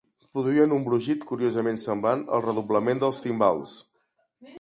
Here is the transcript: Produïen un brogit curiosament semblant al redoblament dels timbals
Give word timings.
Produïen 0.35 0.71
un 0.77 0.85
brogit 0.85 1.27
curiosament 1.31 1.77
semblant 1.83 2.23
al 2.39 2.43
redoblament 2.47 3.03
dels 3.05 3.21
timbals 3.27 3.75